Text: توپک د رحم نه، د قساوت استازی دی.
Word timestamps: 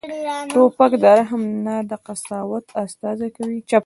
توپک 0.53 0.91
د 1.03 1.05
رحم 1.17 1.43
نه، 1.65 1.75
د 1.89 1.91
قساوت 2.05 2.65
استازی 2.83 3.29
دی. 3.35 3.55